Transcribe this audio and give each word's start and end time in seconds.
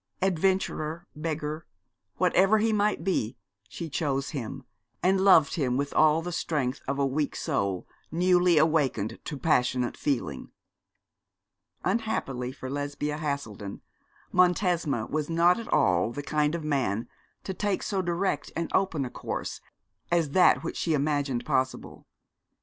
Adventurer, 0.23 1.05
beggar, 1.15 1.67
whatever 2.17 2.57
he 2.57 2.73
might 2.73 3.03
be, 3.03 3.37
she 3.69 3.87
chose 3.87 4.31
him, 4.31 4.63
and 5.03 5.21
loved 5.21 5.53
him 5.53 5.77
with 5.77 5.93
all 5.93 6.23
the 6.23 6.31
strength 6.31 6.81
of 6.87 6.97
a 6.97 7.05
weak 7.05 7.35
soul 7.35 7.87
newly 8.11 8.57
awakened 8.57 9.19
to 9.23 9.37
passionate 9.37 9.95
feeling. 9.95 10.49
Unhappily 11.83 12.51
for 12.51 12.67
Lesbia 12.67 13.19
Haselden, 13.19 13.81
Montesma 14.31 15.05
was 15.07 15.29
not 15.29 15.59
at 15.59 15.71
all 15.71 16.11
the 16.11 16.23
kind 16.23 16.55
of 16.55 16.63
man 16.63 17.07
to 17.43 17.53
take 17.53 17.83
so 17.83 18.01
direct 18.01 18.51
and 18.55 18.71
open 18.73 19.05
a 19.05 19.11
course 19.11 19.61
as 20.09 20.31
that 20.31 20.63
which 20.63 20.77
she 20.77 20.95
imagined 20.95 21.45
possible. 21.45 22.07